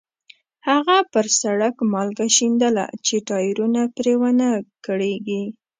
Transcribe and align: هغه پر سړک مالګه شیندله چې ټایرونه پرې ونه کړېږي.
هغه 0.69 0.97
پر 1.11 1.25
سړک 1.41 1.75
مالګه 1.93 2.27
شیندله 2.35 2.85
چې 3.05 3.15
ټایرونه 3.29 3.81
پرې 3.95 4.13
ونه 4.21 4.49
کړېږي. 4.85 5.43